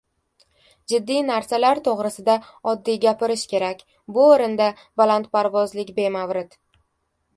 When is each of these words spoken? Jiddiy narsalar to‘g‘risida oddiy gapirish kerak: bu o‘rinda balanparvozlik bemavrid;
Jiddiy 0.93 1.19
narsalar 1.25 1.81
to‘g‘risida 1.87 2.37
oddiy 2.73 2.97
gapirish 3.05 3.45
kerak: 3.53 3.85
bu 4.17 4.25
o‘rinda 4.31 4.71
balanparvozlik 5.03 5.93
bemavrid; 6.03 6.63